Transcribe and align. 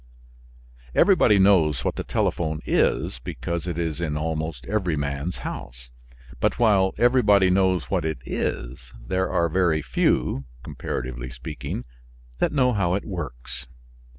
Everybody 0.95 1.37
knows 1.37 1.85
what 1.85 1.93
the 1.95 2.03
telephone 2.03 2.59
is 2.65 3.19
because 3.19 3.67
it 3.67 3.77
is 3.77 4.01
in 4.01 4.17
almost 4.17 4.65
every 4.65 4.95
man's 4.95 5.37
house. 5.45 5.89
But 6.39 6.57
while 6.57 6.95
everybody 6.97 7.51
knows 7.51 7.83
what 7.91 8.03
it 8.03 8.17
is, 8.25 8.93
there 9.05 9.29
are 9.29 9.47
very 9.47 9.83
few 9.83 10.45
(comparatively 10.63 11.29
speaking) 11.29 11.85
that 12.39 12.51
know 12.51 12.73
how 12.73 12.95
it 12.95 13.05
works. 13.05 13.67